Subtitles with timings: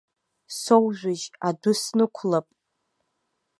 [0.59, 2.47] Соушәыжь, адәы снықәлап.